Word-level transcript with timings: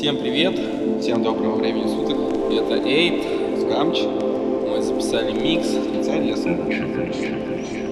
Всем 0.00 0.16
привет, 0.16 0.58
всем 1.02 1.22
доброго 1.22 1.56
времени 1.56 1.86
суток. 1.86 2.16
Это 2.50 2.88
Эйт, 2.88 3.22
Скамч. 3.60 3.98
Мы 4.00 4.80
записали 4.82 5.30
микс 5.32 5.68
специально 5.68 6.34
для 6.34 7.89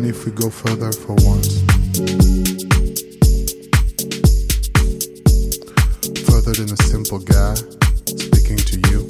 and 0.00 0.08
if 0.08 0.24
we 0.24 0.32
go 0.32 0.48
further 0.48 0.92
for 0.92 1.12
once. 1.26 1.60
Further 6.24 6.54
than 6.56 6.72
a 6.72 6.80
simple 6.88 7.18
guy 7.18 7.54
speaking 8.06 8.56
to 8.56 8.76
you. 8.88 9.00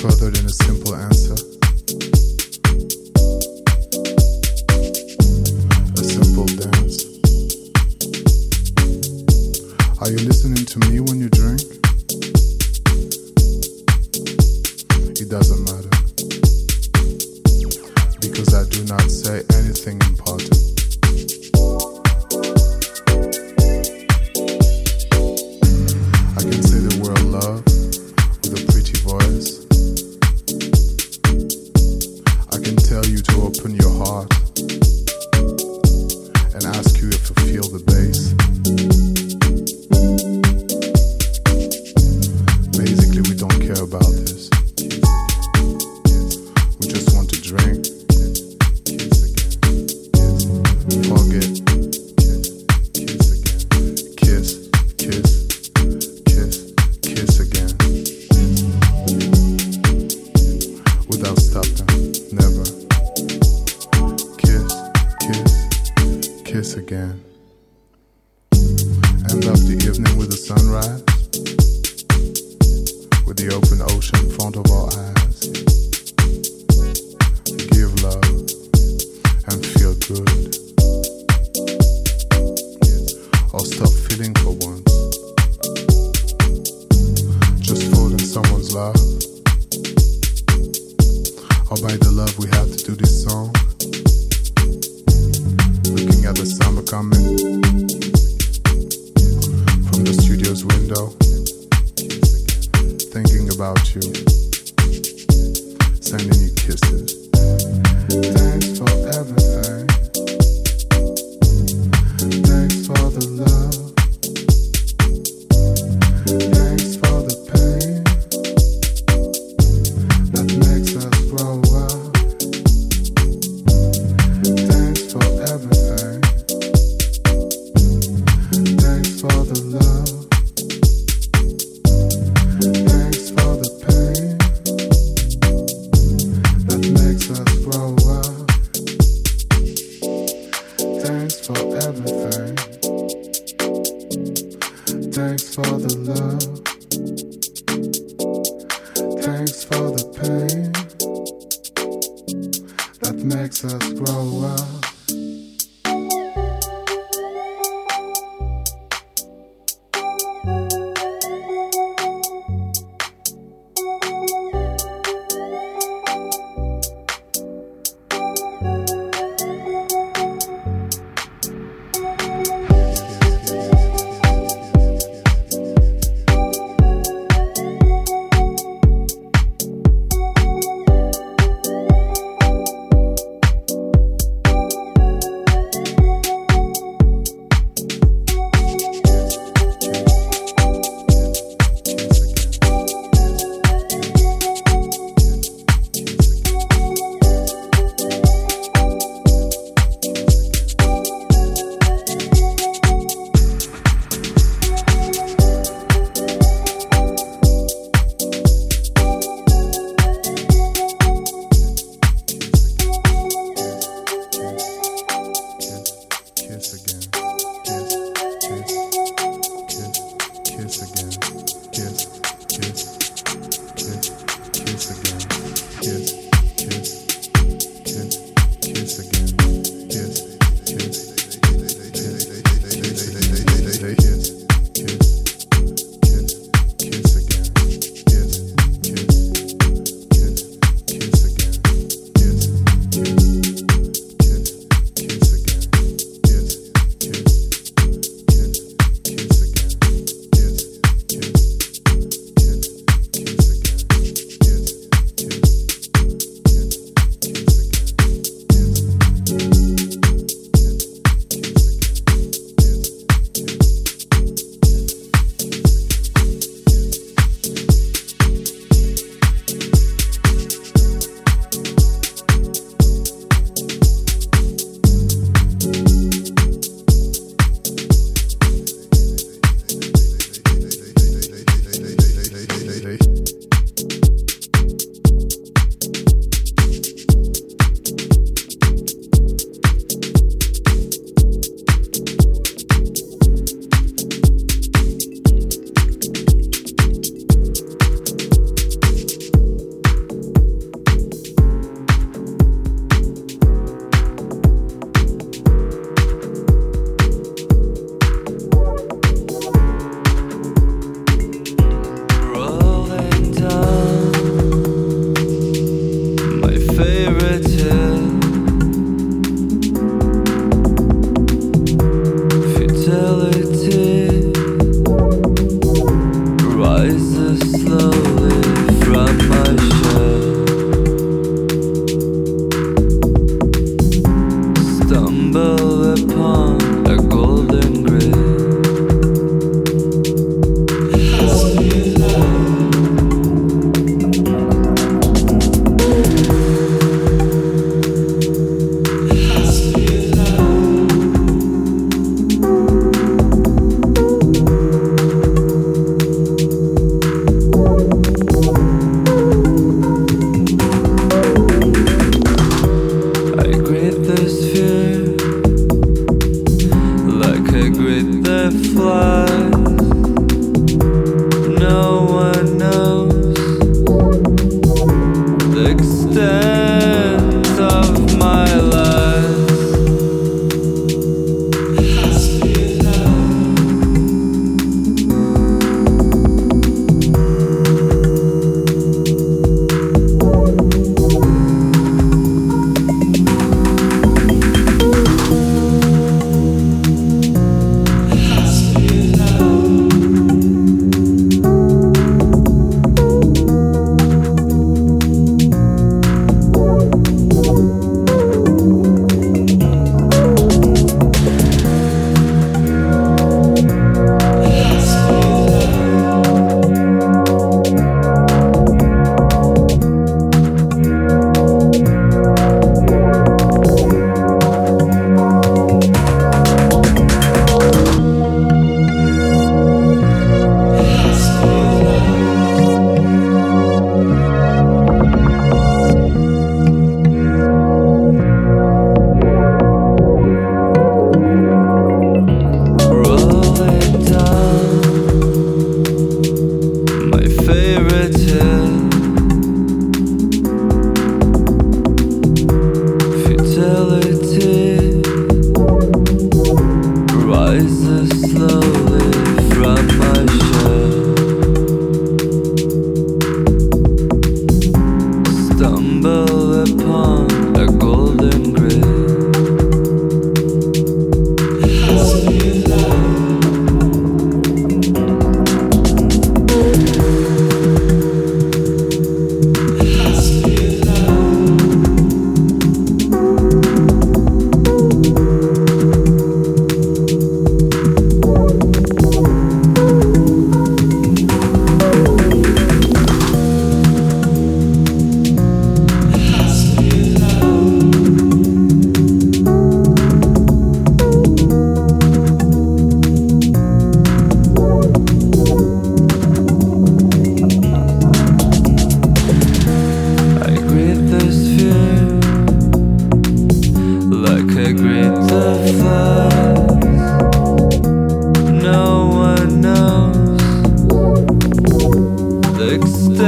Further 0.00 0.30
than 0.30 0.46
a 0.46 0.54
simple 0.64 0.94
answer. 0.94 1.36
A 5.92 6.04
simple 6.16 6.46
dance. 6.46 7.04
Are 10.00 10.10
you 10.10 10.20
listening 10.26 10.64
to 10.64 10.78
me 10.88 11.00
when 11.00 11.20
you 11.20 11.28
drink? 11.28 11.77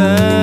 time. 0.00 0.39